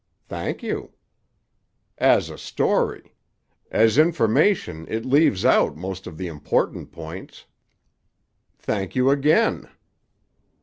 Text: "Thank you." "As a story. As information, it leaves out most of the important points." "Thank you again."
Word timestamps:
"Thank 0.27 0.63
you." 0.63 0.93
"As 1.99 2.31
a 2.31 2.37
story. 2.39 3.13
As 3.69 3.99
information, 3.99 4.87
it 4.89 5.05
leaves 5.05 5.45
out 5.45 5.77
most 5.77 6.07
of 6.07 6.17
the 6.17 6.25
important 6.25 6.91
points." 6.91 7.45
"Thank 8.57 8.95
you 8.95 9.11
again." 9.11 9.69